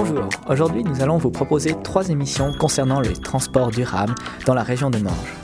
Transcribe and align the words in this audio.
Bonjour, 0.00 0.28
aujourd'hui 0.48 0.84
nous 0.84 1.02
allons 1.02 1.18
vous 1.18 1.32
proposer 1.32 1.74
trois 1.82 2.08
émissions 2.08 2.52
concernant 2.52 3.00
le 3.00 3.14
transport 3.14 3.72
durable 3.72 4.14
dans 4.46 4.54
la 4.54 4.62
région 4.62 4.90
de 4.90 4.98
Morges. 4.98 5.34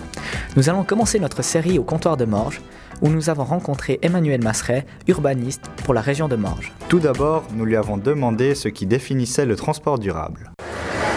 Nous 0.55 0.71
allons 0.71 0.85
commencer 0.85 1.19
notre 1.19 1.43
série 1.43 1.77
au 1.77 1.83
comptoir 1.83 2.17
de 2.17 2.25
Morges 2.25 2.63
où 3.03 3.09
nous 3.09 3.31
avons 3.31 3.43
rencontré 3.43 3.99
Emmanuel 4.03 4.45
Masseret, 4.45 4.87
urbaniste 5.09 5.63
pour 5.85 5.93
la 5.93 6.01
région 6.01 6.29
de 6.29 6.37
Morges. 6.37 6.73
Tout 6.89 7.01
d'abord, 7.01 7.43
nous 7.53 7.65
lui 7.65 7.75
avons 7.75 7.97
demandé 7.97 8.55
ce 8.55 8.69
qui 8.69 8.87
définissait 8.87 9.45
le 9.45 9.57
transport 9.57 9.99
durable. 9.99 10.53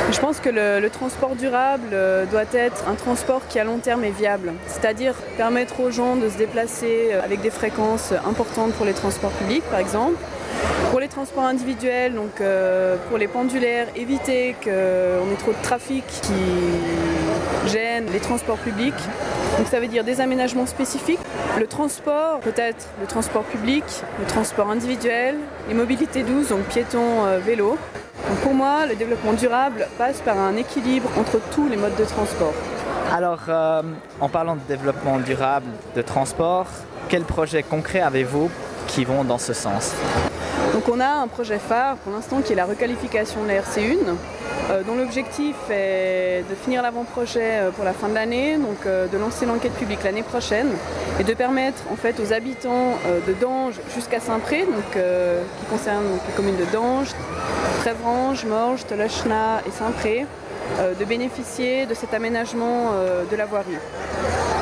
Je 0.10 0.20
pense 0.20 0.39
que 0.39 0.50
le, 0.50 0.89
transport 0.89 1.36
durable 1.36 1.89
euh, 1.92 2.26
doit 2.26 2.46
être 2.54 2.88
un 2.88 2.96
transport 2.96 3.42
qui 3.50 3.60
à 3.60 3.66
long 3.66 3.78
terme 3.78 4.06
est 4.06 4.12
viable, 4.12 4.54
c'est-à-dire 4.66 5.14
permettre 5.36 5.82
aux 5.82 5.92
gens 5.92 6.16
de 6.16 6.30
se 6.30 6.38
déplacer 6.38 7.10
euh, 7.12 7.21
avec 7.21 7.42
des 7.42 7.50
fréquences 7.50 8.14
importantes 8.25 8.71
pour 8.74 8.86
les 8.86 8.93
transports 8.93 9.32
publics 9.32 9.65
par 9.70 9.79
exemple. 9.79 10.15
Pour 10.92 11.01
les 11.01 11.10
transports 11.10 11.43
individuels, 11.43 12.14
donc 12.14 12.39
euh, 12.39 12.96
pour 13.10 13.18
les 13.18 13.28
pendulaires, 13.28 13.88
éviter 13.98 14.56
qu'on 14.64 14.70
ait 14.70 15.38
trop 15.39 15.51
de 15.51 15.62
trafic 15.62 16.06
qui 16.07 17.70
gêne 17.70 18.06
les 18.12 18.20
transports 18.20 18.57
publics. 18.57 18.96
Donc 19.57 19.68
ça 19.68 19.82
veut 19.82 19.87
dire 19.87 20.06
des 20.06 20.21
aménagements 20.21 20.68
spécifiques. 20.68 21.20
Le 21.60 21.68
transport, 21.68 22.39
peut-être 22.39 22.87
le 23.01 23.07
transport 23.07 23.43
public, 23.43 23.84
le 24.20 24.26
transport 24.26 24.70
individuel, 24.70 25.36
les 25.68 25.74
mobilités 25.74 26.24
douces, 26.24 26.50
donc 26.50 26.64
piétons, 26.64 27.26
vélos. 27.46 27.78
Donc 28.29 28.37
pour 28.39 28.54
moi, 28.54 28.86
le 28.86 28.95
développement 28.95 29.33
durable 29.33 29.87
passe 29.97 30.19
par 30.21 30.37
un 30.37 30.55
équilibre 30.57 31.09
entre 31.17 31.39
tous 31.51 31.67
les 31.69 31.77
modes 31.77 31.95
de 31.95 32.03
transport. 32.03 32.53
Alors, 33.13 33.39
euh, 33.47 33.81
en 34.19 34.27
parlant 34.27 34.55
de 34.55 34.61
développement 34.67 35.17
durable 35.19 35.67
de 35.95 36.02
transport, 36.02 36.67
quels 37.08 37.23
projets 37.23 37.63
concrets 37.63 38.02
avez-vous 38.02 38.50
qui 38.88 39.05
vont 39.05 39.23
dans 39.23 39.38
ce 39.38 39.53
sens? 39.53 39.94
Donc 40.73 40.89
on 40.89 41.00
a 41.00 41.08
un 41.08 41.27
projet 41.27 41.58
phare 41.58 41.95
pour 41.97 42.11
l'instant 42.11 42.42
qui 42.42 42.52
est 42.52 42.56
la 42.56 42.66
requalification 42.66 43.44
de 43.44 43.47
la 43.47 43.61
RC1, 43.61 43.95
euh, 44.08 44.14
dont 44.86 44.96
l'objectif 44.96 45.56
est 45.70 46.44
de 46.50 46.56
finir 46.56 46.82
l'avant-projet 46.82 47.60
euh, 47.60 47.72
pour 47.72 47.86
la 47.86 47.94
fin 47.94 48.10
de 48.10 48.14
l'année, 48.14 48.58
donc 48.58 48.86
euh, 48.86 49.08
de 49.08 49.18
lancer 49.18 49.46
l'enquête 49.46 49.74
publique 49.74 50.04
l'année 50.04 50.24
prochaine 50.24 50.70
et 51.20 51.24
de 51.24 51.34
permettre 51.34 51.84
en 51.92 51.96
fait 51.96 52.20
aux 52.20 52.34
habitants 52.34 52.98
euh, 53.08 53.20
de 53.28 53.34
Dange 53.34 53.76
jusqu'à 53.96 54.20
Saint-Pré, 54.20 54.66
euh, 54.96 55.42
qui 55.59 55.66
concerne 55.68 56.06
les 56.28 56.34
communes 56.34 56.58
de 56.58 56.66
Dange, 56.72 57.09
Trévrange, 57.80 58.46
Morges, 58.46 58.86
Tolochna 58.86 59.62
et 59.66 59.72
Saint-Pré, 59.72 60.26
euh, 60.80 60.94
de 60.94 61.06
bénéficier 61.06 61.86
de 61.86 61.94
cet 61.94 62.14
aménagement 62.14 62.92
euh, 62.94 63.24
de 63.30 63.36
la 63.36 63.46
voirie. 63.46 63.78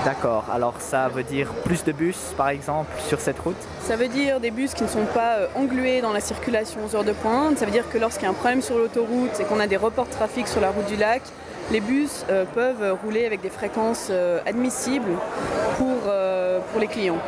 D'accord, 0.05 0.45
alors 0.53 0.75
ça 0.77 1.07
veut 1.07 1.23
dire 1.23 1.47
plus 1.63 1.83
de 1.83 1.91
bus 1.91 2.35
par 2.37 2.49
exemple 2.49 2.91
sur 3.07 3.19
cette 3.19 3.39
route? 3.39 3.55
Ça 3.81 3.95
veut 3.95 4.07
dire 4.07 4.39
des 4.39 4.51
bus 4.51 4.75
qui 4.75 4.83
ne 4.83 4.87
sont 4.87 5.05
pas 5.15 5.37
euh, 5.37 5.47
englués 5.55 5.99
dans 5.99 6.13
la 6.13 6.19
circulation 6.19 6.79
aux 6.85 6.95
heures 6.95 7.03
de 7.03 7.11
pointe. 7.11 7.57
Ça 7.57 7.65
veut 7.65 7.71
dire 7.71 7.89
que 7.89 7.97
lorsqu'il 7.97 8.25
y 8.25 8.27
a 8.27 8.29
un 8.29 8.35
problème 8.35 8.61
sur 8.61 8.77
l'autoroute 8.77 9.39
et 9.39 9.45
qu'on 9.45 9.59
a 9.59 9.65
des 9.65 9.77
reports 9.77 10.05
de 10.05 10.11
trafic 10.11 10.47
sur 10.47 10.61
la 10.61 10.69
route 10.69 10.85
du 10.85 10.95
lac, 10.95 11.23
les 11.71 11.79
bus 11.79 12.25
euh, 12.29 12.45
peuvent 12.45 12.97
rouler 13.03 13.25
avec 13.25 13.41
des 13.41 13.49
fréquences 13.49 14.07
euh, 14.11 14.39
admissibles 14.45 15.11
pour, 15.77 16.03
euh, 16.07 16.59
pour 16.71 16.79
les 16.79 16.87
clients. 16.87 17.19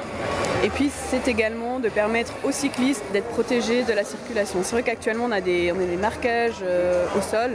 Et 0.63 0.69
puis 0.69 0.89
c'est 0.89 1.27
également 1.27 1.79
de 1.79 1.89
permettre 1.89 2.33
aux 2.43 2.51
cyclistes 2.51 3.03
d'être 3.13 3.27
protégés 3.27 3.83
de 3.83 3.93
la 3.93 4.03
circulation. 4.03 4.59
C'est 4.63 4.71
vrai 4.71 4.83
qu'actuellement 4.83 5.25
on, 5.25 5.31
a 5.31 5.41
des, 5.41 5.71
on 5.71 5.79
a 5.79 5.85
des 5.85 5.97
marquages 5.97 6.63
au 7.15 7.21
sol, 7.21 7.51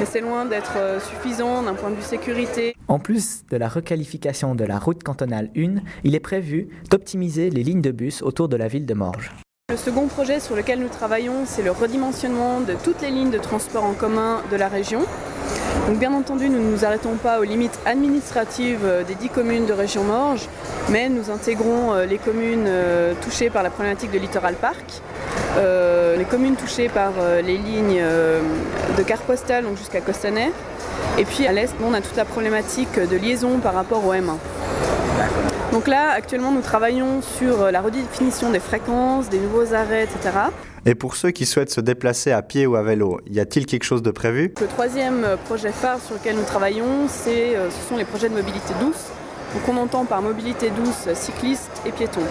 mais 0.00 0.06
c'est 0.06 0.20
loin 0.20 0.46
d'être 0.46 1.00
suffisant 1.00 1.62
d'un 1.62 1.74
point 1.74 1.90
de 1.90 1.94
vue 1.94 2.02
sécurité. 2.02 2.74
En 2.88 2.98
plus 2.98 3.46
de 3.46 3.56
la 3.56 3.68
requalification 3.68 4.56
de 4.56 4.64
la 4.64 4.80
route 4.80 5.04
cantonale 5.04 5.50
1, 5.56 5.76
il 6.02 6.16
est 6.16 6.20
prévu 6.20 6.66
d'optimiser 6.90 7.50
les 7.50 7.62
lignes 7.62 7.82
de 7.82 7.92
bus 7.92 8.20
autour 8.20 8.48
de 8.48 8.56
la 8.56 8.66
ville 8.66 8.84
de 8.84 8.94
Morges. 8.94 9.30
Le 9.70 9.76
second 9.76 10.08
projet 10.08 10.40
sur 10.40 10.56
lequel 10.56 10.80
nous 10.80 10.88
travaillons, 10.88 11.44
c'est 11.46 11.62
le 11.62 11.70
redimensionnement 11.70 12.60
de 12.60 12.74
toutes 12.82 13.00
les 13.00 13.10
lignes 13.10 13.30
de 13.30 13.38
transport 13.38 13.84
en 13.84 13.92
commun 13.92 14.42
de 14.50 14.56
la 14.56 14.66
région. 14.66 15.02
Donc 15.88 15.98
bien 15.98 16.12
entendu, 16.12 16.48
nous 16.48 16.58
ne 16.58 16.70
nous 16.70 16.84
arrêtons 16.84 17.14
pas 17.14 17.40
aux 17.40 17.44
limites 17.44 17.78
administratives 17.86 18.84
euh, 18.84 19.02
des 19.02 19.14
dix 19.14 19.28
communes 19.28 19.66
de 19.66 19.72
région 19.72 20.04
Morges, 20.04 20.48
mais 20.88 21.08
nous 21.08 21.30
intégrons 21.30 21.92
euh, 21.92 22.06
les 22.06 22.18
communes 22.18 22.66
euh, 22.66 23.14
touchées 23.22 23.50
par 23.50 23.62
la 23.62 23.70
problématique 23.70 24.10
de 24.10 24.18
Littoral 24.18 24.54
Park, 24.54 24.84
les 25.56 26.24
communes 26.24 26.56
touchées 26.56 26.88
par 26.88 27.12
les 27.42 27.56
lignes 27.56 28.02
de 28.96 29.02
carte 29.02 29.22
postale, 29.22 29.64
jusqu'à 29.76 30.00
Costanet, 30.00 30.52
et 31.18 31.24
puis 31.24 31.46
à 31.46 31.52
l'est, 31.52 31.74
on 31.84 31.94
a 31.94 32.00
toute 32.00 32.16
la 32.16 32.24
problématique 32.24 32.98
de 32.98 33.16
liaison 33.16 33.58
par 33.58 33.74
rapport 33.74 34.04
au 34.06 34.12
M1. 34.12 34.36
Donc 35.72 35.86
là, 35.86 36.10
actuellement, 36.10 36.52
nous 36.52 36.60
travaillons 36.60 37.22
sur 37.22 37.70
la 37.70 37.80
redéfinition 37.80 38.50
des 38.50 38.60
fréquences, 38.60 39.28
des 39.28 39.38
nouveaux 39.38 39.74
arrêts, 39.74 40.04
etc. 40.04 40.30
Et 40.86 40.94
pour 40.94 41.14
ceux 41.14 41.30
qui 41.30 41.44
souhaitent 41.44 41.70
se 41.70 41.82
déplacer 41.82 42.32
à 42.32 42.40
pied 42.40 42.66
ou 42.66 42.74
à 42.74 42.82
vélo, 42.82 43.20
y 43.30 43.38
a-t-il 43.38 43.66
quelque 43.66 43.84
chose 43.84 44.02
de 44.02 44.10
prévu? 44.10 44.54
Le 44.60 44.66
troisième 44.66 45.24
euh, 45.24 45.36
projet 45.36 45.72
phare 45.72 46.00
sur 46.00 46.14
lequel 46.14 46.36
nous 46.36 46.44
travaillons, 46.44 47.06
c'est, 47.06 47.54
euh, 47.54 47.68
ce 47.70 47.88
sont 47.88 47.98
les 47.98 48.06
projets 48.06 48.30
de 48.30 48.34
mobilité 48.34 48.72
douce. 48.80 49.08
Donc 49.54 49.68
on 49.68 49.76
entend 49.76 50.06
par 50.06 50.22
mobilité 50.22 50.70
douce 50.70 51.12
cyclistes 51.12 51.82
et 51.84 51.92
piétons. 51.92 52.24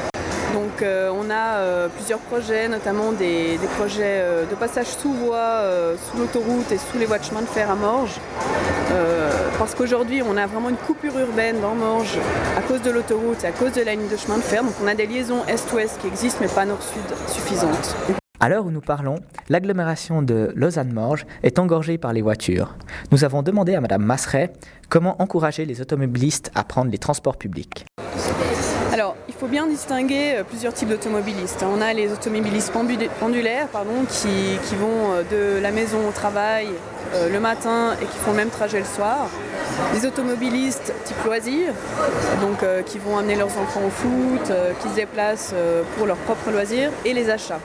Donc 0.53 0.81
euh, 0.81 1.11
on 1.13 1.29
a 1.29 1.89
plusieurs 1.89 2.19
projets, 2.19 2.67
notamment 2.67 3.11
des, 3.11 3.59
projets 3.77 4.23
de 4.49 4.55
passage 4.55 4.87
sous 4.87 5.11
voie, 5.11 5.61
sous 6.09 6.17
l'autoroute 6.17 6.71
et 6.71 6.77
sous 6.77 6.97
les 6.97 7.05
voies 7.05 7.19
de 7.19 7.25
chemin 7.25 7.41
de 7.41 7.47
fer 7.47 7.69
à 7.69 7.75
Morges. 7.75 8.19
Parce 9.59 9.75
qu'aujourd'hui 9.75 10.23
on 10.23 10.37
a 10.37 10.47
vraiment 10.47 10.69
une 10.69 10.77
coupure 10.77 11.19
urbaine 11.19 11.59
dans 11.59 11.75
Morges 11.75 12.17
à 12.57 12.61
cause 12.61 12.81
de 12.81 12.89
l'autoroute 12.89 13.43
et 13.43 13.47
à 13.47 13.51
cause 13.51 13.73
de 13.73 13.81
la 13.81 13.95
ligne 13.95 14.07
de 14.07 14.17
chemin 14.17 14.37
de 14.37 14.43
fer. 14.43 14.63
Donc 14.63 14.73
on 14.81 14.87
a 14.87 14.95
des 14.95 15.05
liaisons 15.05 15.45
est-ouest 15.45 15.99
qui 15.99 16.07
existent 16.07 16.39
mais 16.41 16.47
pas 16.47 16.65
nord-sud 16.65 17.03
suffisantes. 17.27 18.18
À 18.41 18.47
l'heure 18.47 18.65
où 18.65 18.71
nous 18.71 18.79
parlons, 18.79 19.15
l'agglomération 19.49 20.21
de 20.21 20.53
Lausanne-Morges 20.55 21.25
est 21.43 21.59
engorgée 21.59 21.97
par 21.97 22.13
les 22.13 22.21
voitures. 22.21 22.73
Nous 23.11 23.25
avons 23.25 23.43
demandé 23.43 23.75
à 23.75 23.81
Madame 23.81 24.01
Masseret 24.01 24.53
comment 24.87 25.21
encourager 25.21 25.65
les 25.65 25.81
automobilistes 25.81 26.49
à 26.55 26.63
prendre 26.63 26.89
les 26.89 26.97
transports 26.97 27.35
publics. 27.35 27.85
Alors, 28.93 29.17
il 29.27 29.33
faut 29.33 29.47
bien 29.47 29.67
distinguer 29.67 30.35
euh, 30.37 30.43
plusieurs 30.45 30.73
types 30.73 30.87
d'automobilistes. 30.87 31.65
On 31.69 31.81
a 31.81 31.93
les 31.93 32.11
automobilistes 32.13 32.73
pendu- 32.73 33.09
pendulaires 33.19 33.67
pardon, 33.67 34.05
qui, 34.09 34.57
vont 34.75 35.11
euh, 35.11 35.57
de 35.57 35.61
la 35.61 35.71
maison 35.71 36.07
au 36.07 36.11
travail 36.11 36.67
euh, 37.15 37.29
le 37.29 37.39
matin 37.41 37.93
et 38.01 38.05
qui 38.05 38.17
font 38.19 38.31
le 38.31 38.37
même 38.37 38.49
trajet 38.49 38.79
le 38.79 38.85
soir. 38.85 39.27
Les 39.93 40.05
automobilistes 40.05 40.93
type 41.03 41.23
loisirs, 41.25 41.73
donc 42.41 42.65
qui 42.85 42.97
vont 42.99 43.17
amener 43.17 43.35
leurs 43.35 43.57
enfants 43.57 43.81
au 43.85 43.89
foot, 43.89 44.51
qui 44.81 44.89
se 44.89 44.95
déplacent 44.95 45.53
pour 45.95 46.05
leurs 46.05 46.17
propres 46.17 46.51
loisirs, 46.51 46.91
et 47.05 47.13
les 47.13 47.29
achats. 47.29 47.61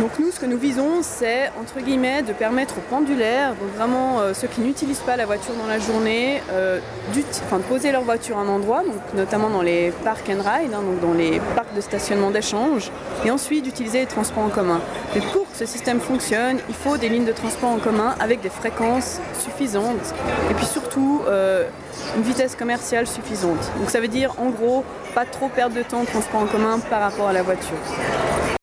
Donc 0.00 0.18
nous, 0.18 0.30
ce 0.30 0.40
que 0.40 0.46
nous 0.46 0.56
visons, 0.56 1.02
c'est 1.02 1.50
entre 1.60 1.78
guillemets 1.84 2.22
de 2.22 2.32
permettre 2.32 2.78
aux 2.78 2.88
pendulaires, 2.88 3.50
donc 3.50 3.68
vraiment 3.76 4.20
euh, 4.20 4.32
ceux 4.32 4.48
qui 4.48 4.62
n'utilisent 4.62 5.00
pas 5.00 5.14
la 5.14 5.26
voiture 5.26 5.52
dans 5.60 5.66
la 5.66 5.78
journée, 5.78 6.42
euh, 6.52 6.80
de 7.14 7.62
poser 7.68 7.92
leur 7.92 8.00
voiture 8.00 8.38
à 8.38 8.40
un 8.40 8.48
endroit, 8.48 8.82
donc 8.82 8.94
notamment 9.14 9.50
dans 9.50 9.60
les 9.60 9.92
park 10.02 10.30
and 10.30 10.40
ride, 10.40 10.72
hein, 10.72 10.80
donc 10.82 11.00
dans 11.02 11.12
les 11.12 11.38
parcs 11.54 11.74
de 11.76 11.82
stationnement 11.82 12.30
d'échange, 12.30 12.90
et 13.26 13.30
ensuite 13.30 13.62
d'utiliser 13.62 14.00
les 14.00 14.06
transports 14.06 14.44
en 14.44 14.48
commun. 14.48 14.80
Mais 15.14 15.20
pour 15.20 15.42
que 15.42 15.58
ce 15.58 15.66
système 15.66 16.00
fonctionne, 16.00 16.60
il 16.70 16.74
faut 16.74 16.96
des 16.96 17.10
lignes 17.10 17.26
de 17.26 17.32
transport 17.32 17.68
en 17.68 17.78
commun 17.78 18.14
avec 18.20 18.40
des 18.40 18.48
fréquences 18.48 19.20
suffisantes, 19.38 20.14
et 20.50 20.54
puis 20.54 20.64
surtout 20.64 21.20
euh, 21.28 21.68
une 22.16 22.22
vitesse 22.22 22.56
commerciale 22.56 23.06
suffisante. 23.06 23.70
Donc 23.78 23.90
ça 23.90 24.00
veut 24.00 24.08
dire 24.08 24.32
en 24.38 24.48
gros 24.48 24.82
pas 25.14 25.26
trop 25.26 25.50
perdre 25.50 25.76
de 25.76 25.82
temps 25.82 26.04
de 26.04 26.06
transport 26.06 26.40
en 26.40 26.46
commun 26.46 26.78
par 26.88 27.02
rapport 27.02 27.28
à 27.28 27.34
la 27.34 27.42
voiture. 27.42 27.76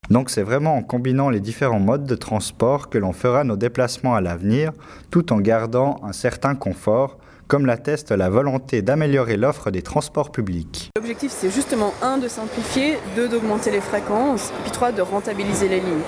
Donc 0.10 0.30
c'est 0.30 0.44
vraiment 0.44 0.76
en 0.76 0.84
combinant 0.84 1.30
les 1.30 1.40
différents 1.40 1.80
modes 1.80 2.06
de 2.06 2.16
transport 2.16 2.90
que 2.90 2.98
l'on 2.98 3.14
fera 3.14 3.44
nos 3.44 3.58
déplacements 3.58 4.16
à 4.16 4.22
l'avenir, 4.22 4.72
tout 5.12 5.34
en 5.34 5.40
gardant 5.40 6.00
un 6.04 6.14
certain 6.14 6.56
confort, 6.56 7.18
comme 7.48 7.66
l'atteste 7.66 8.12
la 8.12 8.30
volonté 8.30 8.82
d'améliorer 8.82 9.38
l'offre 9.38 9.72
des 9.72 9.82
transports 9.82 10.32
publics. 10.32 10.90
L'objectif, 10.96 11.32
c'est 11.32 11.50
justement, 11.50 11.94
un, 12.02 12.18
de 12.18 12.28
simplifier, 12.28 12.98
deux, 13.16 13.30
d'augmenter 13.30 13.72
les 13.72 13.82
fréquences, 13.82 14.50
et 14.50 14.64
puis 14.64 14.72
trois, 14.72 14.92
de 14.92 15.02
rentabiliser 15.02 15.70
les 15.70 15.80
lignes. 15.80 16.04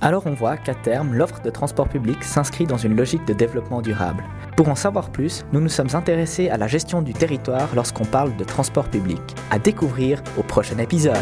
Alors 0.00 0.26
on 0.26 0.34
voit 0.34 0.56
qu'à 0.56 0.74
terme, 0.74 1.14
l'offre 1.14 1.40
de 1.40 1.50
transport 1.50 1.88
public 1.88 2.22
s'inscrit 2.22 2.66
dans 2.66 2.76
une 2.76 2.94
logique 2.94 3.24
de 3.24 3.32
développement 3.32 3.80
durable. 3.80 4.22
Pour 4.56 4.68
en 4.68 4.74
savoir 4.74 5.10
plus, 5.10 5.46
nous 5.52 5.60
nous 5.60 5.68
sommes 5.68 5.94
intéressés 5.94 6.50
à 6.50 6.58
la 6.58 6.66
gestion 6.66 7.00
du 7.00 7.14
territoire 7.14 7.68
lorsqu'on 7.74 8.04
parle 8.04 8.36
de 8.36 8.44
transport 8.44 8.88
public. 8.88 9.22
À 9.50 9.58
découvrir 9.58 10.22
au 10.36 10.42
prochain 10.42 10.78
épisode. 10.78 11.14